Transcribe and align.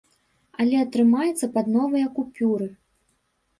Але 0.63 0.77
атрымаецца 0.85 1.51
пад 1.59 1.71
новыя 1.77 2.11
купюры. 2.19 2.71